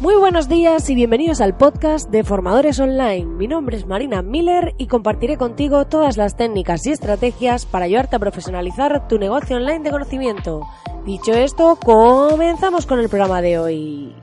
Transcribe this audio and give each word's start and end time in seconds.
Muy 0.00 0.16
buenos 0.16 0.48
días 0.48 0.90
y 0.90 0.96
bienvenidos 0.96 1.40
al 1.40 1.56
podcast 1.56 2.10
de 2.10 2.24
Formadores 2.24 2.80
Online. 2.80 3.24
Mi 3.26 3.46
nombre 3.46 3.76
es 3.76 3.86
Marina 3.86 4.22
Miller 4.22 4.74
y 4.76 4.88
compartiré 4.88 5.36
contigo 5.36 5.86
todas 5.86 6.16
las 6.16 6.36
técnicas 6.36 6.84
y 6.86 6.90
estrategias 6.90 7.64
para 7.64 7.84
ayudarte 7.84 8.16
a 8.16 8.18
profesionalizar 8.18 9.06
tu 9.06 9.20
negocio 9.20 9.56
online 9.56 9.84
de 9.84 9.92
conocimiento. 9.92 10.66
Dicho 11.06 11.32
esto, 11.32 11.76
comenzamos 11.76 12.86
con 12.86 12.98
el 12.98 13.08
programa 13.08 13.40
de 13.40 13.58
hoy. 13.60 14.14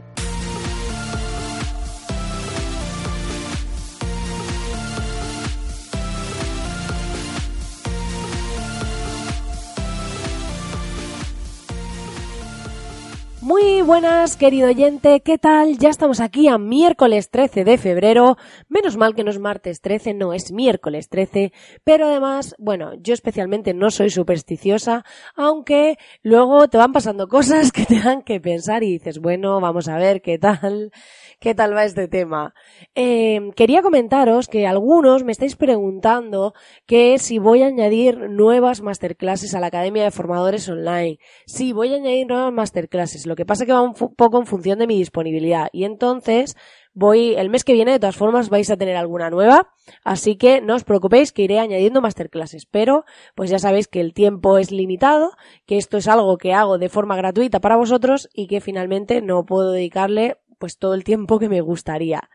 Muy 13.51 13.81
buenas, 13.81 14.37
querido 14.37 14.69
oyente, 14.69 15.19
¿qué 15.19 15.37
tal? 15.37 15.77
Ya 15.77 15.89
estamos 15.89 16.21
aquí 16.21 16.47
a 16.47 16.57
miércoles 16.57 17.29
13 17.29 17.65
de 17.65 17.77
febrero. 17.77 18.37
Menos 18.69 18.95
mal 18.95 19.13
que 19.13 19.25
no 19.25 19.29
es 19.29 19.39
martes 19.39 19.81
13, 19.81 20.13
no 20.13 20.31
es 20.31 20.53
miércoles 20.53 21.09
13, 21.09 21.51
pero 21.83 22.07
además, 22.07 22.55
bueno, 22.59 22.93
yo 23.01 23.13
especialmente 23.13 23.73
no 23.73 23.91
soy 23.91 24.09
supersticiosa, 24.09 25.03
aunque 25.35 25.97
luego 26.23 26.69
te 26.69 26.77
van 26.77 26.93
pasando 26.93 27.27
cosas 27.27 27.73
que 27.73 27.85
te 27.85 27.99
dan 27.99 28.21
que 28.21 28.39
pensar 28.39 28.83
y 28.83 28.93
dices, 28.93 29.19
bueno, 29.19 29.59
vamos 29.59 29.89
a 29.89 29.97
ver 29.97 30.21
qué 30.21 30.37
tal, 30.39 30.93
qué 31.41 31.53
tal 31.53 31.75
va 31.75 31.83
este 31.83 32.07
tema. 32.07 32.53
Eh, 32.95 33.51
quería 33.57 33.81
comentaros 33.81 34.47
que 34.47 34.65
algunos 34.65 35.25
me 35.25 35.33
estáis 35.33 35.57
preguntando 35.57 36.53
que 36.85 37.17
si 37.19 37.37
voy 37.37 37.63
a 37.63 37.67
añadir 37.67 38.29
nuevas 38.29 38.81
masterclasses 38.81 39.53
a 39.55 39.59
la 39.59 39.67
Academia 39.67 40.05
de 40.05 40.11
Formadores 40.11 40.69
Online. 40.69 41.19
Sí, 41.45 41.73
voy 41.73 41.91
a 41.91 41.97
añadir 41.97 42.27
nuevas 42.27 42.53
masterclasses. 42.53 43.25
Lo 43.25 43.35
que 43.41 43.45
pasa 43.47 43.65
que 43.65 43.73
va 43.73 43.81
un 43.81 43.95
poco 43.95 44.37
en 44.37 44.45
función 44.45 44.77
de 44.77 44.85
mi 44.85 44.95
disponibilidad. 44.97 45.69
Y 45.73 45.85
entonces 45.85 46.55
voy, 46.93 47.33
el 47.33 47.49
mes 47.49 47.63
que 47.63 47.73
viene 47.73 47.91
de 47.91 47.99
todas 47.99 48.15
formas 48.15 48.49
vais 48.49 48.69
a 48.69 48.77
tener 48.77 48.95
alguna 48.95 49.31
nueva. 49.31 49.73
Así 50.03 50.35
que 50.35 50.61
no 50.61 50.75
os 50.75 50.83
preocupéis 50.83 51.31
que 51.31 51.41
iré 51.41 51.57
añadiendo 51.57 52.01
masterclasses. 52.01 52.67
Pero 52.67 53.03
pues 53.33 53.49
ya 53.49 53.57
sabéis 53.57 53.87
que 53.87 53.99
el 53.99 54.13
tiempo 54.13 54.59
es 54.59 54.69
limitado, 54.69 55.31
que 55.65 55.79
esto 55.79 55.97
es 55.97 56.07
algo 56.07 56.37
que 56.37 56.53
hago 56.53 56.77
de 56.77 56.89
forma 56.89 57.15
gratuita 57.15 57.59
para 57.59 57.77
vosotros 57.77 58.29
y 58.31 58.45
que 58.45 58.61
finalmente 58.61 59.23
no 59.23 59.43
puedo 59.43 59.71
dedicarle 59.71 60.37
pues 60.59 60.77
todo 60.77 60.93
el 60.93 61.03
tiempo 61.03 61.39
que 61.39 61.49
me 61.49 61.61
gustaría. 61.61 62.29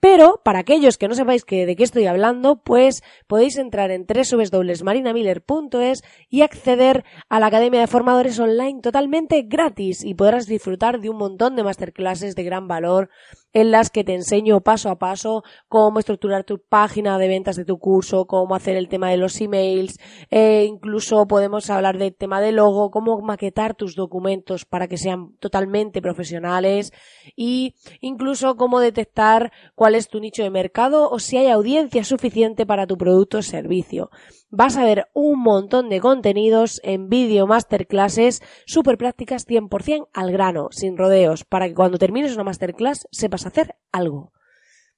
Pero, 0.00 0.40
para 0.44 0.60
aquellos 0.60 0.96
que 0.96 1.08
no 1.08 1.14
sepáis 1.14 1.44
de 1.44 1.74
qué 1.76 1.82
estoy 1.82 2.06
hablando, 2.06 2.62
pues 2.62 3.02
podéis 3.26 3.58
entrar 3.58 3.90
en 3.90 4.06
www.marinamiller.es 4.06 6.02
y 6.28 6.42
acceder 6.42 7.04
a 7.28 7.40
la 7.40 7.46
Academia 7.46 7.80
de 7.80 7.86
Formadores 7.86 8.38
Online 8.38 8.80
totalmente 8.80 9.42
gratis 9.42 10.04
y 10.04 10.14
podrás 10.14 10.46
disfrutar 10.46 11.00
de 11.00 11.10
un 11.10 11.16
montón 11.16 11.56
de 11.56 11.64
masterclasses 11.64 12.34
de 12.36 12.44
gran 12.44 12.68
valor 12.68 13.10
en 13.52 13.70
las 13.70 13.90
que 13.90 14.04
te 14.04 14.14
enseño 14.14 14.60
paso 14.60 14.90
a 14.90 14.98
paso 14.98 15.42
cómo 15.68 15.98
estructurar 15.98 16.44
tu 16.44 16.60
página 16.60 17.18
de 17.18 17.28
ventas 17.28 17.56
de 17.56 17.64
tu 17.64 17.78
curso, 17.78 18.26
cómo 18.26 18.54
hacer 18.54 18.76
el 18.76 18.88
tema 18.88 19.10
de 19.10 19.16
los 19.16 19.40
emails, 19.40 19.98
e 20.30 20.64
incluso 20.64 21.26
podemos 21.26 21.70
hablar 21.70 21.98
del 21.98 22.14
tema 22.14 22.40
de 22.40 22.52
logo, 22.52 22.90
cómo 22.90 23.20
maquetar 23.20 23.74
tus 23.74 23.94
documentos 23.94 24.64
para 24.64 24.86
que 24.86 24.98
sean 24.98 25.36
totalmente 25.38 26.02
profesionales 26.02 26.92
y 27.36 27.74
incluso 28.00 28.56
cómo 28.56 28.80
detectar 28.80 29.47
cuál 29.74 29.94
es 29.94 30.08
tu 30.08 30.20
nicho 30.20 30.42
de 30.42 30.50
mercado 30.50 31.10
o 31.10 31.18
si 31.18 31.36
hay 31.36 31.48
audiencia 31.48 32.04
suficiente 32.04 32.66
para 32.66 32.86
tu 32.86 32.96
producto 32.96 33.38
o 33.38 33.42
servicio 33.42 34.10
vas 34.50 34.76
a 34.76 34.84
ver 34.84 35.08
un 35.12 35.40
montón 35.40 35.88
de 35.88 36.00
contenidos 36.00 36.80
en 36.82 37.08
vídeo 37.08 37.46
masterclasses 37.46 38.42
super 38.66 38.96
prácticas 38.96 39.46
100% 39.46 40.08
al 40.12 40.32
grano, 40.32 40.68
sin 40.70 40.96
rodeos, 40.96 41.44
para 41.44 41.68
que 41.68 41.74
cuando 41.74 41.98
termines 41.98 42.34
una 42.34 42.44
masterclass 42.44 43.06
sepas 43.10 43.46
hacer 43.46 43.76
algo. 43.92 44.32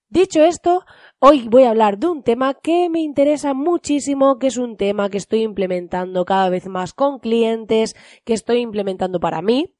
Dicho 0.09 0.43
esto, 0.43 0.85
hoy 1.21 1.47
voy 1.49 1.65
a 1.65 1.71
hablar 1.71 1.99
de 1.99 2.09
un 2.09 2.25
tema 2.25 2.55
que 2.55 2.89
me 2.91 3.01
interesa 3.01 3.55
muchísimo, 3.55 4.39
que 4.39 4.49
es 4.49 4.57
un 4.57 4.77
tema 4.77 5.09
que 5.09 5.19
estoy 5.19 5.43
implementando 5.43 6.25
cada 6.25 6.49
vez 6.49 6.67
más 6.67 6.93
con 6.95 7.21
clientes, 7.21 7.95
que 8.25 8.35
estoy 8.35 8.59
implementando 8.59 9.21
para 9.21 9.41
mí, 9.41 9.73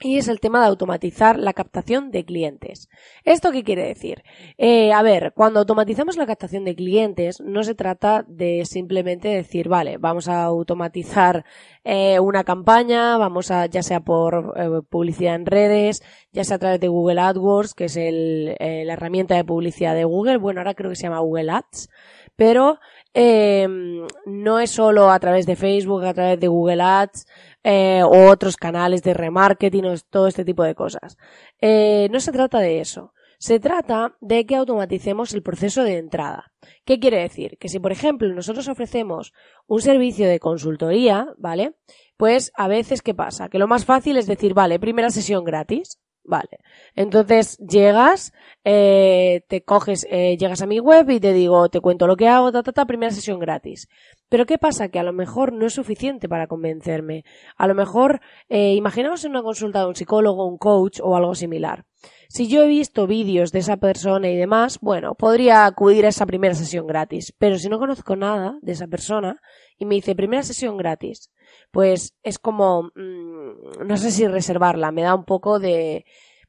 y 0.00 0.18
es 0.18 0.28
el 0.28 0.40
tema 0.40 0.60
de 0.60 0.66
automatizar 0.66 1.38
la 1.38 1.54
captación 1.54 2.10
de 2.10 2.24
clientes. 2.24 2.88
¿Esto 3.24 3.50
qué 3.50 3.64
quiere 3.64 3.86
decir? 3.86 4.22
Eh, 4.58 4.92
a 4.92 5.02
ver, 5.02 5.32
cuando 5.34 5.60
automatizamos 5.60 6.16
la 6.16 6.26
captación 6.26 6.64
de 6.64 6.74
clientes, 6.74 7.40
no 7.40 7.62
se 7.62 7.74
trata 7.74 8.24
de 8.28 8.64
simplemente 8.66 9.28
decir, 9.28 9.68
vale, 9.68 9.96
vamos 9.96 10.28
a 10.28 10.44
automatizar 10.44 11.44
eh, 11.84 12.20
una 12.20 12.44
campaña, 12.44 13.16
vamos 13.16 13.50
a, 13.50 13.66
ya 13.66 13.82
sea 13.82 14.00
por 14.00 14.54
eh, 14.56 14.82
publicidad 14.88 15.34
en 15.34 15.46
redes, 15.46 16.02
ya 16.30 16.44
sea 16.44 16.56
a 16.56 16.60
través 16.60 16.80
de 16.80 16.88
Google 16.88 17.20
AdWords, 17.20 17.72
que 17.72 17.86
es 17.86 17.96
el, 17.96 18.56
la 18.58 18.92
herramienta 18.92 19.34
de 19.34 19.44
publicidad 19.44 19.94
de 19.94 20.04
Google, 20.04 20.36
bueno, 20.36 20.60
ahora 20.60 20.74
creo 20.74 20.90
que 20.90 20.96
se 20.96 21.04
llama 21.04 21.20
Google 21.20 21.50
Ads, 21.50 21.88
pero 22.36 22.78
no 23.16 24.58
es 24.60 24.70
solo 24.70 25.10
a 25.10 25.18
través 25.18 25.46
de 25.46 25.56
Facebook, 25.56 26.04
a 26.04 26.12
través 26.14 26.38
de 26.38 26.48
Google 26.48 26.82
Ads, 26.82 27.26
eh, 27.64 28.02
o 28.04 28.30
otros 28.30 28.56
canales 28.56 29.02
de 29.02 29.14
remarketing 29.14 29.86
o 29.86 29.94
todo 30.10 30.28
este 30.28 30.44
tipo 30.44 30.62
de 30.62 30.74
cosas. 30.74 31.16
Eh, 31.60 32.08
no 32.10 32.20
se 32.20 32.32
trata 32.32 32.58
de 32.60 32.80
eso. 32.80 33.12
Se 33.38 33.60
trata 33.60 34.16
de 34.20 34.46
que 34.46 34.56
automaticemos 34.56 35.34
el 35.34 35.42
proceso 35.42 35.82
de 35.82 35.98
entrada. 35.98 36.52
¿Qué 36.84 36.98
quiere 36.98 37.20
decir? 37.20 37.58
Que 37.58 37.68
si, 37.68 37.78
por 37.78 37.92
ejemplo, 37.92 38.32
nosotros 38.32 38.68
ofrecemos 38.68 39.32
un 39.66 39.80
servicio 39.82 40.26
de 40.28 40.40
consultoría, 40.40 41.28
¿vale? 41.36 41.74
Pues 42.16 42.50
a 42.54 42.68
veces, 42.68 43.02
¿qué 43.02 43.14
pasa? 43.14 43.48
Que 43.48 43.58
lo 43.58 43.66
más 43.66 43.84
fácil 43.84 44.16
es 44.16 44.26
decir, 44.26 44.54
vale, 44.54 44.78
primera 44.78 45.10
sesión 45.10 45.44
gratis. 45.44 45.98
Vale. 46.28 46.58
Entonces 46.96 47.56
llegas, 47.58 48.32
eh, 48.64 49.42
te 49.48 49.62
coges, 49.62 50.06
eh, 50.10 50.36
llegas 50.36 50.60
a 50.60 50.66
mi 50.66 50.80
web 50.80 51.08
y 51.10 51.20
te 51.20 51.32
digo, 51.32 51.68
te 51.68 51.80
cuento 51.80 52.08
lo 52.08 52.16
que 52.16 52.26
hago, 52.26 52.50
ta, 52.50 52.64
ta, 52.64 52.72
ta, 52.72 52.84
primera 52.84 53.12
sesión 53.12 53.38
gratis. 53.38 53.88
Pero 54.28 54.44
¿qué 54.44 54.58
pasa? 54.58 54.88
Que 54.88 54.98
a 54.98 55.04
lo 55.04 55.12
mejor 55.12 55.52
no 55.52 55.66
es 55.66 55.74
suficiente 55.74 56.28
para 56.28 56.48
convencerme. 56.48 57.24
A 57.56 57.68
lo 57.68 57.76
mejor, 57.76 58.20
eh, 58.48 58.74
imaginamos 58.74 59.24
en 59.24 59.30
una 59.30 59.42
consulta 59.42 59.80
de 59.80 59.86
un 59.86 59.94
psicólogo, 59.94 60.48
un 60.48 60.58
coach 60.58 60.98
o 61.00 61.14
algo 61.16 61.36
similar. 61.36 61.84
Si 62.28 62.48
yo 62.48 62.64
he 62.64 62.66
visto 62.66 63.06
vídeos 63.06 63.52
de 63.52 63.60
esa 63.60 63.76
persona 63.76 64.28
y 64.28 64.36
demás, 64.36 64.80
bueno, 64.80 65.14
podría 65.14 65.64
acudir 65.64 66.06
a 66.06 66.08
esa 66.08 66.26
primera 66.26 66.54
sesión 66.54 66.88
gratis. 66.88 67.32
Pero 67.38 67.56
si 67.56 67.68
no 67.68 67.78
conozco 67.78 68.16
nada 68.16 68.58
de 68.62 68.72
esa 68.72 68.88
persona 68.88 69.40
y 69.78 69.84
me 69.84 69.94
dice 69.94 70.16
primera 70.16 70.42
sesión 70.42 70.76
gratis, 70.76 71.30
pues 71.70 72.16
es 72.22 72.38
como, 72.38 72.90
mm, 72.94 73.86
no 73.86 73.96
sé 73.96 74.10
si 74.10 74.26
reservarla, 74.26 74.92
me 74.92 75.02
da 75.02 75.14
un 75.14 75.24
poco 75.24 75.58
de, 75.58 76.04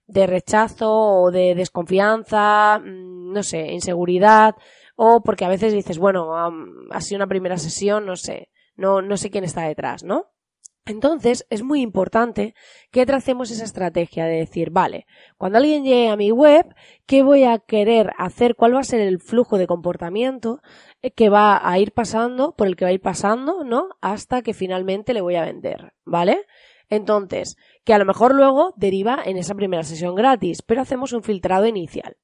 de 0.08 0.28
rechazo 0.28 0.92
o 0.92 1.32
de 1.32 1.56
desconfianza, 1.56 2.80
mm, 2.80 3.34
no 3.34 3.44
sé, 3.44 3.72
inseguridad, 3.72 4.56
o 4.96 5.22
porque 5.22 5.46
a 5.46 5.50
veces 5.50 5.74
dices, 5.74 6.00
bueno, 6.00 6.34
ha 6.92 7.02
sido 7.02 7.18
una 7.18 7.28
primera 7.28 7.58
sesión, 7.58 8.06
no 8.06 8.16
sé, 8.16 8.50
no, 8.76 9.02
no 9.02 9.18
sé 9.18 9.30
quién 9.30 9.44
está 9.44 9.68
detrás, 9.68 10.04
¿no? 10.04 10.32
Entonces, 10.88 11.46
es 11.50 11.64
muy 11.64 11.82
importante 11.82 12.56
que 12.92 13.06
tracemos 13.06 13.52
esa 13.52 13.66
estrategia 13.66 14.26
de 14.26 14.38
decir, 14.38 14.70
vale, 14.72 15.06
cuando 15.38 15.58
alguien 15.58 15.84
llegue 15.84 16.08
a 16.08 16.16
mi 16.16 16.32
web, 16.32 16.66
¿qué 17.06 17.24
voy 17.24 17.44
a 17.44 17.60
querer 17.60 18.12
hacer? 18.18 18.56
¿Cuál 18.56 18.76
va 18.76 18.80
a 18.80 18.84
ser 18.84 19.02
el 19.02 19.20
flujo 19.20 19.58
de 19.58 19.68
comportamiento 19.68 20.62
eh, 21.02 21.12
que 21.12 21.28
va 21.30 21.60
a 21.62 21.78
ir 21.78 21.92
pasando, 21.92 22.56
por 22.56 22.68
el 22.68 22.78
que 22.78 22.86
va 22.86 22.90
a 22.90 22.94
ir 22.94 23.02
pasando, 23.02 23.66
¿no? 23.66 23.90
Hasta 24.00 24.42
que 24.42 24.54
finalmente 24.54 25.14
le 25.14 25.22
voy 25.22 25.36
a 25.36 25.44
vender, 25.44 25.94
¿vale? 26.06 26.46
Entonces, 26.90 27.58
que 27.84 27.94
a 27.94 27.98
lo 27.98 28.06
mejor 28.06 28.34
luego 28.34 28.74
deriva 28.78 29.20
en 29.26 29.38
esa 29.38 29.56
primera 29.56 29.84
sesión 29.84 30.16
gratis, 30.16 30.62
pero 30.62 30.82
hacemos 30.82 31.12
un 31.12 31.22
filtrado 31.22 31.66
inicial. 31.66 32.16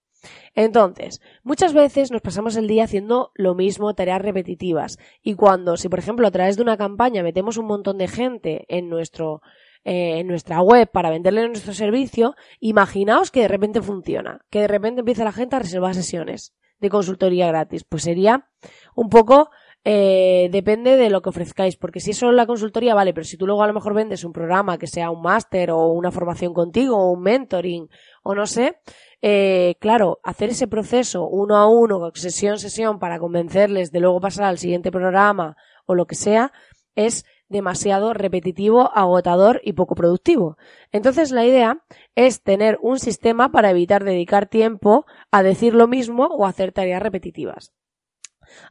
Entonces, 0.55 1.21
muchas 1.43 1.73
veces 1.73 2.11
nos 2.11 2.21
pasamos 2.21 2.55
el 2.55 2.67
día 2.67 2.83
haciendo 2.83 3.31
lo 3.35 3.55
mismo, 3.55 3.93
tareas 3.93 4.21
repetitivas. 4.21 4.97
Y 5.21 5.35
cuando, 5.35 5.77
si 5.77 5.89
por 5.89 5.99
ejemplo 5.99 6.27
a 6.27 6.31
través 6.31 6.55
de 6.55 6.63
una 6.63 6.77
campaña 6.77 7.23
metemos 7.23 7.57
un 7.57 7.65
montón 7.65 7.97
de 7.97 8.07
gente 8.07 8.65
en 8.69 8.89
nuestro, 8.89 9.41
eh, 9.83 10.19
en 10.19 10.27
nuestra 10.27 10.61
web 10.61 10.89
para 10.91 11.09
venderle 11.09 11.47
nuestro 11.47 11.73
servicio, 11.73 12.35
imaginaos 12.59 13.31
que 13.31 13.41
de 13.41 13.47
repente 13.47 13.81
funciona, 13.81 14.45
que 14.49 14.61
de 14.61 14.67
repente 14.67 14.99
empieza 14.99 15.23
la 15.23 15.31
gente 15.31 15.55
a 15.55 15.59
reservar 15.59 15.95
sesiones 15.95 16.53
de 16.79 16.89
consultoría 16.89 17.47
gratis. 17.47 17.83
Pues 17.83 18.03
sería 18.03 18.47
un 18.95 19.09
poco 19.09 19.49
eh, 19.85 20.47
depende 20.49 20.95
de 20.95 21.09
lo 21.09 21.21
que 21.21 21.29
ofrezcáis, 21.29 21.75
porque 21.75 21.99
si 21.99 22.11
es 22.11 22.17
solo 22.17 22.31
la 22.31 22.45
consultoría, 22.45 22.95
vale, 22.95 23.13
pero 23.13 23.25
si 23.25 23.35
tú 23.35 23.45
luego 23.45 23.63
a 23.63 23.67
lo 23.67 23.73
mejor 23.73 23.93
vendes 23.93 24.23
un 24.23 24.31
programa 24.31 24.77
que 24.77 24.87
sea 24.87 25.09
un 25.09 25.21
máster 25.21 25.71
o 25.71 25.87
una 25.87 26.11
formación 26.11 26.53
contigo 26.53 26.97
o 26.97 27.11
un 27.11 27.21
mentoring 27.21 27.89
o 28.23 28.33
no 28.33 28.45
sé, 28.45 28.77
eh, 29.25 29.75
claro, 29.79 30.19
hacer 30.21 30.49
ese 30.49 30.67
proceso 30.67 31.25
uno 31.25 31.55
a 31.55 31.65
uno, 31.65 32.11
sesión 32.13 32.59
sesión, 32.59 32.99
para 32.99 33.19
convencerles 33.19 33.93
de 33.93 34.01
luego 34.01 34.19
pasar 34.19 34.43
al 34.43 34.57
siguiente 34.57 34.91
programa 34.91 35.55
o 35.85 35.95
lo 35.95 36.07
que 36.07 36.15
sea, 36.15 36.51
es 36.93 37.25
demasiado 37.47 38.13
repetitivo, 38.13 38.91
agotador 38.93 39.61
y 39.63 39.73
poco 39.73 39.95
productivo. 39.95 40.57
Entonces 40.91 41.31
la 41.31 41.45
idea 41.45 41.85
es 42.15 42.43
tener 42.43 42.77
un 42.81 42.99
sistema 42.99 43.49
para 43.49 43.69
evitar 43.69 44.03
dedicar 44.03 44.47
tiempo 44.47 45.05
a 45.31 45.41
decir 45.41 45.73
lo 45.73 45.87
mismo 45.87 46.25
o 46.25 46.45
hacer 46.45 46.73
tareas 46.73 47.01
repetitivas. 47.01 47.71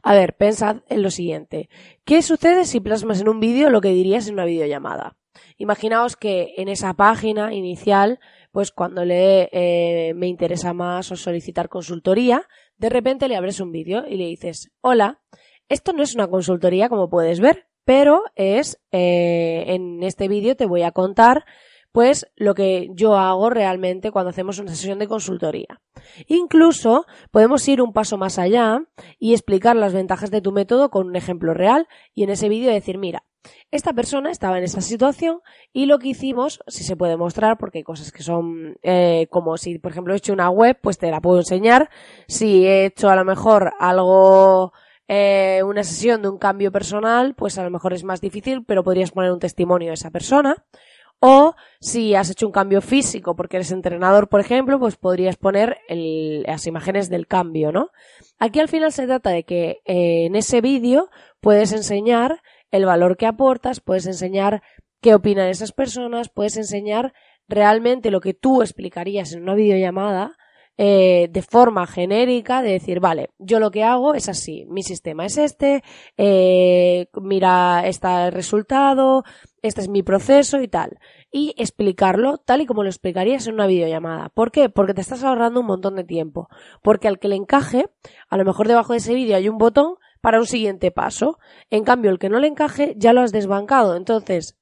A 0.03 0.13
ver, 0.13 0.35
pensad 0.35 0.83
en 0.87 1.01
lo 1.01 1.09
siguiente. 1.09 1.67
¿Qué 2.05 2.21
sucede 2.21 2.65
si 2.65 2.79
plasmas 2.79 3.21
en 3.21 3.27
un 3.27 3.39
vídeo 3.39 3.71
lo 3.71 3.81
que 3.81 3.89
dirías 3.89 4.27
en 4.27 4.35
una 4.35 4.45
videollamada? 4.45 5.17
Imaginaos 5.57 6.15
que 6.15 6.53
en 6.57 6.67
esa 6.67 6.93
página 6.93 7.53
inicial 7.53 8.19
pues 8.53 8.71
cuando 8.71 9.03
le, 9.03 9.49
eh, 9.51 10.13
me 10.13 10.27
interesa 10.27 10.73
más 10.73 11.11
o 11.11 11.15
solicitar 11.15 11.69
consultoría, 11.69 12.47
de 12.77 12.89
repente 12.89 13.27
le 13.27 13.35
abres 13.35 13.59
un 13.59 13.71
vídeo 13.71 14.05
y 14.07 14.15
le 14.15 14.27
dices, 14.27 14.71
hola, 14.79 15.21
esto 15.69 15.91
no 15.91 16.03
es 16.03 16.13
una 16.13 16.27
consultoría 16.27 16.87
como 16.87 17.09
puedes 17.09 17.39
ver, 17.39 17.65
pero 17.83 18.21
es, 18.35 18.79
eh, 18.91 19.63
en 19.69 20.03
este 20.03 20.27
vídeo 20.27 20.55
te 20.55 20.67
voy 20.67 20.83
a 20.83 20.91
contar 20.91 21.45
pues 21.91 22.27
lo 22.35 22.53
que 22.53 22.89
yo 22.93 23.15
hago 23.15 23.49
realmente 23.49 24.11
cuando 24.11 24.29
hacemos 24.29 24.59
una 24.59 24.75
sesión 24.75 24.99
de 24.99 25.07
consultoría. 25.07 25.81
Incluso 26.27 27.05
podemos 27.31 27.67
ir 27.67 27.81
un 27.81 27.91
paso 27.91 28.17
más 28.17 28.37
allá 28.37 28.83
y 29.17 29.33
explicar 29.33 29.75
las 29.75 29.93
ventajas 29.93 30.29
de 30.29 30.41
tu 30.41 30.51
método 30.51 30.91
con 30.91 31.07
un 31.07 31.15
ejemplo 31.15 31.55
real 31.55 31.87
y 32.13 32.23
en 32.23 32.29
ese 32.29 32.49
vídeo 32.49 32.71
decir, 32.71 32.99
mira, 32.99 33.23
esta 33.71 33.93
persona 33.93 34.31
estaba 34.31 34.57
en 34.57 34.63
esta 34.63 34.81
situación 34.81 35.41
y 35.71 35.85
lo 35.85 35.99
que 35.99 36.09
hicimos, 36.09 36.59
si 36.67 36.83
se 36.83 36.95
puede 36.95 37.17
mostrar, 37.17 37.57
porque 37.57 37.79
hay 37.79 37.83
cosas 37.83 38.11
que 38.11 38.23
son 38.23 38.77
eh, 38.83 39.27
como 39.29 39.57
si, 39.57 39.79
por 39.79 39.91
ejemplo, 39.91 40.13
he 40.13 40.17
hecho 40.17 40.33
una 40.33 40.49
web, 40.49 40.77
pues 40.81 40.97
te 40.97 41.11
la 41.11 41.21
puedo 41.21 41.39
enseñar. 41.39 41.89
Si 42.27 42.65
he 42.65 42.85
hecho 42.85 43.09
a 43.09 43.15
lo 43.15 43.25
mejor 43.25 43.73
algo, 43.79 44.73
eh, 45.07 45.61
una 45.65 45.83
sesión 45.83 46.21
de 46.21 46.29
un 46.29 46.37
cambio 46.37 46.71
personal, 46.71 47.35
pues 47.35 47.57
a 47.57 47.63
lo 47.63 47.69
mejor 47.69 47.93
es 47.93 48.03
más 48.03 48.21
difícil, 48.21 48.63
pero 48.65 48.83
podrías 48.83 49.11
poner 49.11 49.31
un 49.31 49.39
testimonio 49.39 49.89
de 49.89 49.95
esa 49.95 50.11
persona. 50.11 50.63
O 51.25 51.55
si 51.79 52.15
has 52.15 52.29
hecho 52.29 52.45
un 52.45 52.51
cambio 52.51 52.81
físico 52.81 53.33
porque 53.33 53.55
eres 53.55 53.71
entrenador, 53.71 54.27
por 54.27 54.41
ejemplo, 54.41 54.77
pues 54.77 54.97
podrías 54.97 55.37
poner 55.37 55.77
las 55.87 56.67
imágenes 56.67 57.09
del 57.09 57.27
cambio, 57.27 57.71
¿no? 57.71 57.91
Aquí 58.39 58.59
al 58.59 58.67
final 58.67 58.91
se 58.91 59.05
trata 59.05 59.29
de 59.29 59.43
que 59.43 59.81
eh, 59.85 60.25
en 60.25 60.35
ese 60.35 60.59
vídeo 60.59 61.09
puedes 61.39 61.71
enseñar 61.71 62.41
el 62.73 62.85
valor 62.85 63.17
que 63.17 63.27
aportas, 63.27 63.79
puedes 63.79 64.07
enseñar 64.07 64.63
qué 64.99 65.13
opinan 65.13 65.47
esas 65.47 65.71
personas, 65.71 66.29
puedes 66.29 66.57
enseñar 66.57 67.13
realmente 67.47 68.09
lo 68.09 68.19
que 68.19 68.33
tú 68.33 68.63
explicarías 68.63 69.31
en 69.31 69.43
una 69.43 69.53
videollamada 69.53 70.35
eh, 70.75 71.27
de 71.29 71.43
forma 71.43 71.85
genérica 71.85 72.63
de 72.63 72.71
decir, 72.71 72.99
vale, 72.99 73.29
yo 73.37 73.59
lo 73.59 73.69
que 73.69 73.83
hago 73.83 74.15
es 74.15 74.27
así, 74.27 74.65
mi 74.69 74.81
sistema 74.81 75.23
es 75.23 75.37
este, 75.37 75.83
eh, 76.17 77.05
mira, 77.21 77.85
está 77.85 78.25
el 78.25 78.31
resultado, 78.31 79.23
este 79.61 79.81
es 79.81 79.87
mi 79.87 80.01
proceso 80.01 80.59
y 80.59 80.67
tal. 80.67 80.97
Y 81.31 81.53
explicarlo 81.59 82.39
tal 82.39 82.61
y 82.61 82.65
como 82.65 82.81
lo 82.81 82.89
explicarías 82.89 83.45
en 83.45 83.53
una 83.53 83.67
videollamada. 83.67 84.29
¿Por 84.29 84.51
qué? 84.51 84.69
Porque 84.69 84.95
te 84.95 85.01
estás 85.01 85.23
ahorrando 85.23 85.59
un 85.59 85.67
montón 85.67 85.95
de 85.95 86.03
tiempo. 86.05 86.49
Porque 86.81 87.07
al 87.07 87.19
que 87.19 87.27
le 87.27 87.35
encaje, 87.35 87.85
a 88.29 88.37
lo 88.37 88.43
mejor 88.43 88.67
debajo 88.67 88.93
de 88.93 88.97
ese 88.97 89.13
vídeo 89.13 89.37
hay 89.37 89.47
un 89.47 89.59
botón 89.59 89.95
para 90.23 90.39
un 90.39 90.47
siguiente 90.47 90.89
paso. 90.89 91.37
En 91.69 91.83
cambio, 91.83 92.09
el 92.09 92.17
que 92.17 92.29
no 92.29 92.39
le 92.39 92.47
encaje 92.47 92.93
ya 92.97 93.11
lo 93.11 93.19
has 93.19 93.33
desbancado. 93.33 93.97
Entonces, 93.97 94.57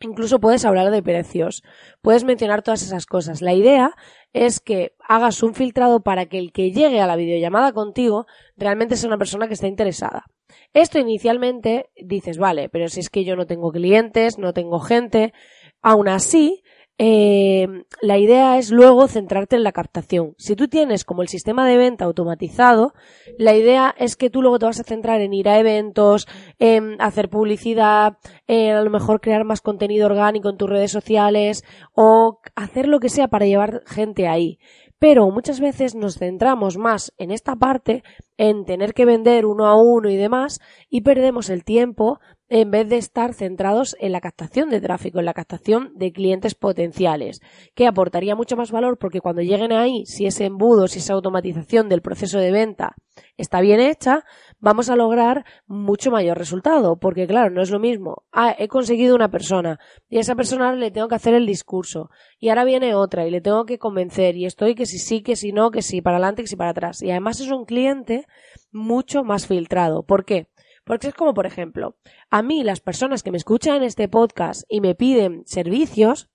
Incluso 0.00 0.40
puedes 0.40 0.66
hablar 0.66 0.90
de 0.90 1.02
precios, 1.02 1.62
puedes 2.02 2.22
mencionar 2.22 2.60
todas 2.60 2.82
esas 2.82 3.06
cosas. 3.06 3.40
La 3.40 3.54
idea 3.54 3.96
es 4.34 4.60
que 4.60 4.94
hagas 5.00 5.42
un 5.42 5.54
filtrado 5.54 6.02
para 6.02 6.26
que 6.26 6.38
el 6.38 6.52
que 6.52 6.70
llegue 6.70 7.00
a 7.00 7.06
la 7.06 7.16
videollamada 7.16 7.72
contigo 7.72 8.26
realmente 8.58 8.96
sea 8.96 9.08
una 9.08 9.16
persona 9.16 9.48
que 9.48 9.54
esté 9.54 9.68
interesada. 9.68 10.26
Esto 10.74 10.98
inicialmente 10.98 11.88
dices, 11.96 12.36
vale, 12.36 12.68
pero 12.68 12.88
si 12.88 13.00
es 13.00 13.08
que 13.08 13.24
yo 13.24 13.36
no 13.36 13.46
tengo 13.46 13.72
clientes, 13.72 14.36
no 14.36 14.52
tengo 14.52 14.80
gente, 14.80 15.32
aún 15.80 16.08
así 16.08 16.62
eh, 16.98 17.66
la 18.00 18.18
idea 18.18 18.56
es 18.56 18.70
luego 18.70 19.06
centrarte 19.06 19.56
en 19.56 19.64
la 19.64 19.72
captación. 19.72 20.34
Si 20.38 20.56
tú 20.56 20.68
tienes 20.68 21.04
como 21.04 21.22
el 21.22 21.28
sistema 21.28 21.66
de 21.66 21.76
venta 21.76 22.06
automatizado, 22.06 22.94
la 23.38 23.54
idea 23.54 23.94
es 23.98 24.16
que 24.16 24.30
tú 24.30 24.40
luego 24.40 24.58
te 24.58 24.66
vas 24.66 24.80
a 24.80 24.84
centrar 24.84 25.20
en 25.20 25.34
ir 25.34 25.48
a 25.48 25.58
eventos, 25.58 26.26
en 26.58 27.00
hacer 27.00 27.28
publicidad, 27.28 28.16
en 28.46 28.76
a 28.76 28.82
lo 28.82 28.90
mejor 28.90 29.20
crear 29.20 29.44
más 29.44 29.60
contenido 29.60 30.06
orgánico 30.06 30.48
en 30.48 30.56
tus 30.56 30.70
redes 30.70 30.90
sociales 30.90 31.64
o 31.92 32.40
hacer 32.54 32.88
lo 32.88 32.98
que 32.98 33.10
sea 33.10 33.28
para 33.28 33.46
llevar 33.46 33.82
gente 33.86 34.26
ahí. 34.26 34.58
Pero 34.98 35.30
muchas 35.30 35.60
veces 35.60 35.94
nos 35.94 36.16
centramos 36.16 36.78
más 36.78 37.12
en 37.18 37.30
esta 37.30 37.56
parte, 37.56 38.02
en 38.38 38.64
tener 38.64 38.94
que 38.94 39.04
vender 39.04 39.44
uno 39.44 39.66
a 39.66 39.76
uno 39.76 40.08
y 40.08 40.16
demás, 40.16 40.60
y 40.88 41.02
perdemos 41.02 41.50
el 41.50 41.64
tiempo 41.64 42.18
en 42.48 42.70
vez 42.70 42.88
de 42.88 42.96
estar 42.96 43.34
centrados 43.34 43.96
en 43.98 44.12
la 44.12 44.20
captación 44.20 44.70
de 44.70 44.80
tráfico, 44.80 45.18
en 45.18 45.24
la 45.24 45.34
captación 45.34 45.92
de 45.96 46.12
clientes 46.12 46.54
potenciales, 46.54 47.40
que 47.74 47.86
aportaría 47.86 48.36
mucho 48.36 48.56
más 48.56 48.70
valor 48.70 48.98
porque 48.98 49.20
cuando 49.20 49.42
lleguen 49.42 49.72
ahí, 49.72 50.06
si 50.06 50.26
ese 50.26 50.44
embudo, 50.44 50.86
si 50.86 51.00
esa 51.00 51.14
automatización 51.14 51.88
del 51.88 52.02
proceso 52.02 52.38
de 52.38 52.52
venta 52.52 52.94
está 53.36 53.60
bien 53.60 53.80
hecha, 53.80 54.24
vamos 54.58 54.90
a 54.90 54.96
lograr 54.96 55.44
mucho 55.66 56.10
mayor 56.10 56.38
resultado, 56.38 56.98
porque 56.98 57.26
claro, 57.26 57.50
no 57.50 57.62
es 57.62 57.70
lo 57.70 57.80
mismo. 57.80 58.24
Ah, 58.32 58.54
he 58.56 58.68
conseguido 58.68 59.14
una 59.14 59.30
persona 59.30 59.80
y 60.08 60.18
a 60.18 60.20
esa 60.20 60.36
persona 60.36 60.72
le 60.74 60.90
tengo 60.90 61.08
que 61.08 61.14
hacer 61.16 61.34
el 61.34 61.46
discurso 61.46 62.10
y 62.38 62.50
ahora 62.50 62.64
viene 62.64 62.94
otra 62.94 63.26
y 63.26 63.30
le 63.30 63.40
tengo 63.40 63.64
que 63.64 63.78
convencer 63.78 64.36
y 64.36 64.46
estoy 64.46 64.74
que 64.74 64.86
si 64.86 64.98
sí, 64.98 65.22
que 65.22 65.34
si 65.34 65.52
no, 65.52 65.70
que 65.70 65.82
si 65.82 66.00
para 66.00 66.18
adelante, 66.18 66.42
que 66.42 66.48
si 66.48 66.56
para 66.56 66.70
atrás. 66.70 67.02
Y 67.02 67.10
además 67.10 67.40
es 67.40 67.50
un 67.50 67.64
cliente 67.64 68.26
mucho 68.70 69.24
más 69.24 69.46
filtrado. 69.46 70.04
¿Por 70.04 70.24
qué? 70.24 70.48
Porque 70.86 71.08
es 71.08 71.14
como, 71.14 71.34
por 71.34 71.46
ejemplo, 71.46 71.96
a 72.30 72.42
mí 72.42 72.62
las 72.62 72.78
personas 72.78 73.24
que 73.24 73.32
me 73.32 73.38
escuchan 73.38 73.82
este 73.82 74.08
podcast 74.08 74.62
y 74.68 74.80
me 74.80 74.94
piden 74.94 75.42
servicios, 75.44 76.30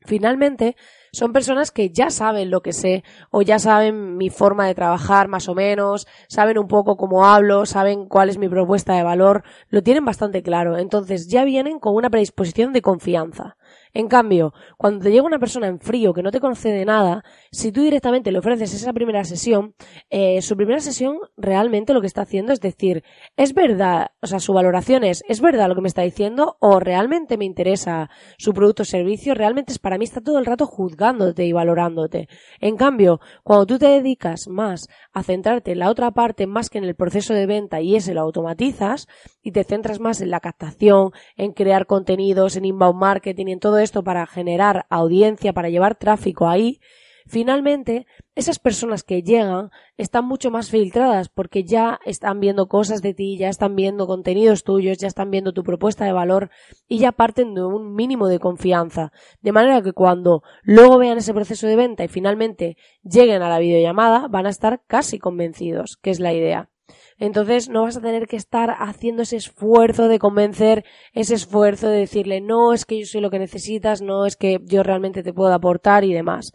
finalmente 0.00 0.74
son 1.12 1.32
personas 1.32 1.70
que 1.70 1.90
ya 1.90 2.10
saben 2.10 2.50
lo 2.50 2.60
que 2.60 2.72
sé 2.72 3.04
o 3.30 3.42
ya 3.42 3.60
saben 3.60 4.16
mi 4.16 4.30
forma 4.30 4.66
de 4.66 4.74
trabajar 4.74 5.28
más 5.28 5.48
o 5.48 5.54
menos, 5.54 6.08
saben 6.28 6.58
un 6.58 6.66
poco 6.66 6.96
cómo 6.96 7.24
hablo, 7.24 7.66
saben 7.66 8.08
cuál 8.08 8.30
es 8.30 8.36
mi 8.36 8.48
propuesta 8.48 8.94
de 8.94 9.04
valor, 9.04 9.44
lo 9.68 9.80
tienen 9.84 10.04
bastante 10.04 10.42
claro. 10.42 10.76
Entonces 10.76 11.28
ya 11.28 11.44
vienen 11.44 11.78
con 11.78 11.94
una 11.94 12.10
predisposición 12.10 12.72
de 12.72 12.82
confianza. 12.82 13.56
En 13.96 14.08
cambio, 14.08 14.52
cuando 14.76 15.04
te 15.04 15.12
llega 15.12 15.22
una 15.22 15.38
persona 15.38 15.68
en 15.68 15.78
frío 15.78 16.12
que 16.12 16.22
no 16.24 16.32
te 16.32 16.40
conoce 16.40 16.70
de 16.70 16.84
nada, 16.84 17.22
si 17.52 17.70
tú 17.70 17.82
directamente 17.82 18.32
le 18.32 18.40
ofreces 18.40 18.74
esa 18.74 18.92
primera 18.92 19.22
sesión, 19.22 19.76
eh, 20.10 20.42
su 20.42 20.56
primera 20.56 20.80
sesión 20.80 21.18
realmente 21.36 21.94
lo 21.94 22.00
que 22.00 22.08
está 22.08 22.22
haciendo 22.22 22.52
es 22.52 22.60
decir, 22.60 23.04
es 23.36 23.54
verdad, 23.54 24.08
o 24.20 24.26
sea, 24.26 24.40
su 24.40 24.52
valoración 24.52 25.04
es, 25.04 25.22
es 25.28 25.40
verdad 25.40 25.68
lo 25.68 25.76
que 25.76 25.80
me 25.80 25.86
está 25.86 26.02
diciendo 26.02 26.56
o 26.58 26.80
realmente 26.80 27.36
me 27.36 27.44
interesa 27.44 28.10
su 28.36 28.52
producto 28.52 28.82
o 28.82 28.86
servicio, 28.86 29.32
realmente 29.32 29.72
es 29.72 29.78
para 29.78 29.96
mí 29.96 30.04
está 30.04 30.20
todo 30.20 30.40
el 30.40 30.46
rato 30.46 30.66
juzgándote 30.66 31.44
y 31.44 31.52
valorándote. 31.52 32.28
En 32.60 32.76
cambio, 32.76 33.20
cuando 33.44 33.66
tú 33.66 33.78
te 33.78 33.86
dedicas 33.86 34.48
más 34.48 34.88
a 35.12 35.22
centrarte 35.22 35.70
en 35.70 35.78
la 35.78 35.88
otra 35.88 36.10
parte 36.10 36.48
más 36.48 36.68
que 36.68 36.78
en 36.78 36.84
el 36.84 36.96
proceso 36.96 37.32
de 37.32 37.46
venta 37.46 37.80
y 37.80 37.94
ese 37.94 38.12
lo 38.12 38.22
automatizas 38.22 39.06
y 39.40 39.52
te 39.52 39.62
centras 39.62 40.00
más 40.00 40.20
en 40.20 40.30
la 40.30 40.40
captación, 40.40 41.12
en 41.36 41.52
crear 41.52 41.86
contenidos, 41.86 42.56
en 42.56 42.64
inbound 42.64 42.98
marketing 42.98 43.46
en 43.46 43.60
todo 43.60 43.83
esto 43.84 44.02
para 44.02 44.26
generar 44.26 44.86
audiencia, 44.90 45.52
para 45.52 45.68
llevar 45.68 45.94
tráfico 45.94 46.48
ahí, 46.48 46.80
finalmente 47.26 48.06
esas 48.34 48.58
personas 48.58 49.02
que 49.02 49.22
llegan 49.22 49.70
están 49.96 50.26
mucho 50.26 50.50
más 50.50 50.70
filtradas 50.70 51.28
porque 51.28 51.64
ya 51.64 52.00
están 52.04 52.40
viendo 52.40 52.66
cosas 52.66 53.00
de 53.00 53.14
ti, 53.14 53.38
ya 53.38 53.48
están 53.48 53.76
viendo 53.76 54.06
contenidos 54.06 54.64
tuyos, 54.64 54.98
ya 54.98 55.06
están 55.06 55.30
viendo 55.30 55.52
tu 55.52 55.62
propuesta 55.62 56.04
de 56.04 56.12
valor 56.12 56.50
y 56.88 56.98
ya 56.98 57.12
parten 57.12 57.54
de 57.54 57.64
un 57.64 57.94
mínimo 57.94 58.28
de 58.28 58.40
confianza. 58.40 59.12
De 59.40 59.52
manera 59.52 59.82
que 59.82 59.92
cuando 59.92 60.42
luego 60.62 60.98
vean 60.98 61.18
ese 61.18 61.34
proceso 61.34 61.66
de 61.66 61.76
venta 61.76 62.04
y 62.04 62.08
finalmente 62.08 62.76
lleguen 63.02 63.42
a 63.42 63.48
la 63.48 63.58
videollamada 63.58 64.26
van 64.28 64.46
a 64.46 64.50
estar 64.50 64.82
casi 64.86 65.18
convencidos, 65.18 65.96
que 65.96 66.10
es 66.10 66.20
la 66.20 66.32
idea. 66.32 66.70
Entonces 67.18 67.68
no 67.68 67.82
vas 67.82 67.96
a 67.96 68.00
tener 68.00 68.26
que 68.26 68.36
estar 68.36 68.74
haciendo 68.78 69.22
ese 69.22 69.36
esfuerzo 69.36 70.08
de 70.08 70.18
convencer, 70.18 70.84
ese 71.12 71.34
esfuerzo 71.34 71.88
de 71.88 71.98
decirle 71.98 72.40
no 72.40 72.72
es 72.72 72.84
que 72.84 72.98
yo 72.98 73.06
soy 73.06 73.20
lo 73.20 73.30
que 73.30 73.38
necesitas, 73.38 74.02
no 74.02 74.26
es 74.26 74.36
que 74.36 74.58
yo 74.64 74.82
realmente 74.82 75.22
te 75.22 75.32
puedo 75.32 75.52
aportar 75.52 76.04
y 76.04 76.12
demás. 76.12 76.52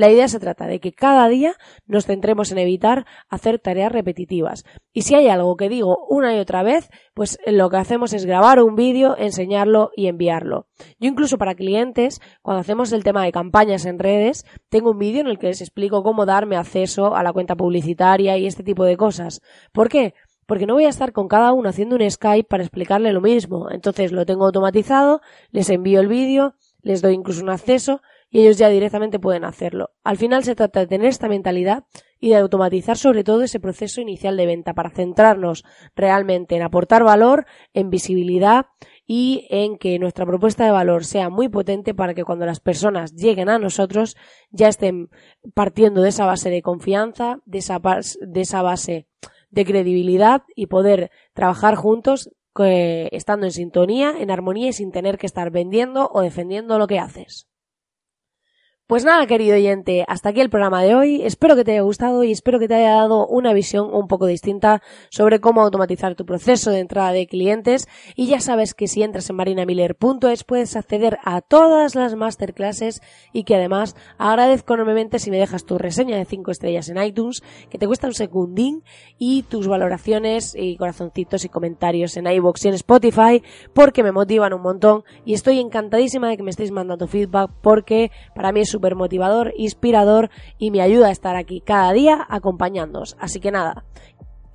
La 0.00 0.10
idea 0.10 0.28
se 0.28 0.40
trata 0.40 0.66
de 0.66 0.80
que 0.80 0.94
cada 0.94 1.28
día 1.28 1.56
nos 1.86 2.06
centremos 2.06 2.50
en 2.50 2.56
evitar 2.56 3.04
hacer 3.28 3.58
tareas 3.58 3.92
repetitivas. 3.92 4.64
Y 4.94 5.02
si 5.02 5.14
hay 5.14 5.28
algo 5.28 5.58
que 5.58 5.68
digo 5.68 6.06
una 6.08 6.34
y 6.34 6.38
otra 6.38 6.62
vez, 6.62 6.88
pues 7.12 7.38
lo 7.44 7.68
que 7.68 7.76
hacemos 7.76 8.14
es 8.14 8.24
grabar 8.24 8.62
un 8.62 8.76
vídeo, 8.76 9.14
enseñarlo 9.18 9.90
y 9.94 10.06
enviarlo. 10.06 10.68
Yo 10.98 11.10
incluso 11.10 11.36
para 11.36 11.54
clientes, 11.54 12.22
cuando 12.40 12.62
hacemos 12.62 12.92
el 12.92 13.04
tema 13.04 13.22
de 13.24 13.30
campañas 13.30 13.84
en 13.84 13.98
redes, 13.98 14.46
tengo 14.70 14.92
un 14.92 14.98
vídeo 14.98 15.20
en 15.20 15.26
el 15.26 15.38
que 15.38 15.48
les 15.48 15.60
explico 15.60 16.02
cómo 16.02 16.24
darme 16.24 16.56
acceso 16.56 17.14
a 17.14 17.22
la 17.22 17.34
cuenta 17.34 17.54
publicitaria 17.54 18.38
y 18.38 18.46
este 18.46 18.62
tipo 18.62 18.84
de 18.84 18.96
cosas. 18.96 19.42
¿Por 19.70 19.90
qué? 19.90 20.14
porque 20.46 20.66
no 20.66 20.74
voy 20.74 20.86
a 20.86 20.88
estar 20.88 21.12
con 21.12 21.28
cada 21.28 21.52
uno 21.52 21.68
haciendo 21.68 21.94
un 21.94 22.10
Skype 22.10 22.48
para 22.48 22.64
explicarle 22.64 23.12
lo 23.12 23.20
mismo. 23.20 23.70
Entonces 23.70 24.10
lo 24.10 24.26
tengo 24.26 24.46
automatizado, 24.46 25.20
les 25.52 25.70
envío 25.70 26.00
el 26.00 26.08
vídeo, 26.08 26.54
les 26.82 27.02
doy 27.02 27.14
incluso 27.14 27.40
un 27.40 27.50
acceso 27.50 28.00
y 28.30 28.40
ellos 28.40 28.58
ya 28.58 28.68
directamente 28.68 29.18
pueden 29.18 29.44
hacerlo. 29.44 29.90
Al 30.04 30.16
final 30.16 30.44
se 30.44 30.54
trata 30.54 30.80
de 30.80 30.86
tener 30.86 31.08
esta 31.08 31.28
mentalidad 31.28 31.84
y 32.20 32.30
de 32.30 32.36
automatizar 32.36 32.96
sobre 32.96 33.24
todo 33.24 33.42
ese 33.42 33.60
proceso 33.60 34.00
inicial 34.00 34.36
de 34.36 34.46
venta 34.46 34.72
para 34.72 34.90
centrarnos 34.90 35.64
realmente 35.96 36.54
en 36.54 36.62
aportar 36.62 37.02
valor, 37.02 37.46
en 37.74 37.90
visibilidad 37.90 38.66
y 39.06 39.46
en 39.50 39.76
que 39.76 39.98
nuestra 39.98 40.24
propuesta 40.24 40.64
de 40.64 40.70
valor 40.70 41.04
sea 41.04 41.28
muy 41.28 41.48
potente 41.48 41.94
para 41.94 42.14
que 42.14 42.24
cuando 42.24 42.46
las 42.46 42.60
personas 42.60 43.14
lleguen 43.14 43.48
a 43.48 43.58
nosotros 43.58 44.16
ya 44.50 44.68
estén 44.68 45.10
partiendo 45.54 46.02
de 46.02 46.10
esa 46.10 46.26
base 46.26 46.50
de 46.50 46.62
confianza, 46.62 47.40
de 47.44 47.58
esa, 47.58 47.80
de 47.80 48.40
esa 48.40 48.62
base 48.62 49.08
de 49.50 49.64
credibilidad 49.64 50.44
y 50.54 50.66
poder 50.66 51.10
trabajar 51.34 51.74
juntos 51.74 52.30
eh, 52.62 53.08
estando 53.12 53.46
en 53.46 53.52
sintonía, 53.52 54.14
en 54.18 54.30
armonía 54.30 54.68
y 54.68 54.72
sin 54.72 54.92
tener 54.92 55.18
que 55.18 55.26
estar 55.26 55.50
vendiendo 55.50 56.08
o 56.12 56.20
defendiendo 56.20 56.78
lo 56.78 56.86
que 56.86 57.00
haces. 57.00 57.49
Pues 58.90 59.04
nada, 59.04 59.24
querido 59.28 59.54
oyente, 59.54 60.04
hasta 60.08 60.30
aquí 60.30 60.40
el 60.40 60.50
programa 60.50 60.82
de 60.82 60.96
hoy. 60.96 61.22
Espero 61.22 61.54
que 61.54 61.62
te 61.62 61.70
haya 61.70 61.82
gustado 61.82 62.24
y 62.24 62.32
espero 62.32 62.58
que 62.58 62.66
te 62.66 62.74
haya 62.74 62.94
dado 62.94 63.24
una 63.28 63.52
visión 63.52 63.94
un 63.94 64.08
poco 64.08 64.26
distinta 64.26 64.82
sobre 65.10 65.38
cómo 65.38 65.62
automatizar 65.62 66.16
tu 66.16 66.26
proceso 66.26 66.72
de 66.72 66.80
entrada 66.80 67.12
de 67.12 67.28
clientes. 67.28 67.86
Y 68.16 68.26
ya 68.26 68.40
sabes 68.40 68.74
que 68.74 68.88
si 68.88 69.04
entras 69.04 69.30
en 69.30 69.36
marinamiller.es 69.36 70.42
puedes 70.42 70.74
acceder 70.74 71.18
a 71.24 71.40
todas 71.40 71.94
las 71.94 72.16
masterclasses 72.16 73.00
y 73.32 73.44
que 73.44 73.54
además 73.54 73.94
agradezco 74.18 74.74
enormemente 74.74 75.20
si 75.20 75.30
me 75.30 75.38
dejas 75.38 75.64
tu 75.64 75.78
reseña 75.78 76.16
de 76.16 76.24
5 76.24 76.50
estrellas 76.50 76.88
en 76.88 77.00
iTunes, 77.00 77.44
que 77.70 77.78
te 77.78 77.86
cuesta 77.86 78.08
un 78.08 78.14
segundín, 78.14 78.82
y 79.18 79.44
tus 79.44 79.68
valoraciones 79.68 80.56
y 80.58 80.76
corazoncitos 80.76 81.44
y 81.44 81.48
comentarios 81.48 82.16
en 82.16 82.26
iVoox 82.26 82.64
y 82.64 82.68
en 82.68 82.74
Spotify, 82.74 83.40
porque 83.72 84.02
me 84.02 84.10
motivan 84.10 84.52
un 84.52 84.62
montón 84.62 85.04
y 85.24 85.34
estoy 85.34 85.60
encantadísima 85.60 86.28
de 86.28 86.36
que 86.36 86.42
me 86.42 86.50
estéis 86.50 86.72
mandando 86.72 87.06
feedback 87.06 87.52
porque 87.62 88.10
para 88.34 88.50
mí 88.50 88.62
es 88.62 88.79
súper 88.80 88.94
motivador, 88.96 89.52
inspirador 89.58 90.30
y 90.58 90.70
me 90.70 90.80
ayuda 90.80 91.08
a 91.08 91.12
estar 91.12 91.36
aquí 91.36 91.60
cada 91.60 91.92
día 91.92 92.26
acompañándoos. 92.30 93.14
Así 93.20 93.38
que 93.38 93.50
nada, 93.50 93.84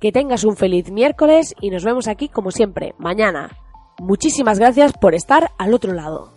que 0.00 0.10
tengas 0.10 0.42
un 0.42 0.56
feliz 0.56 0.90
miércoles 0.90 1.54
y 1.60 1.70
nos 1.70 1.84
vemos 1.84 2.08
aquí 2.08 2.28
como 2.28 2.50
siempre, 2.50 2.94
mañana. 2.98 3.56
Muchísimas 4.00 4.58
gracias 4.58 4.92
por 4.92 5.14
estar 5.14 5.52
al 5.58 5.72
otro 5.72 5.92
lado. 5.92 6.32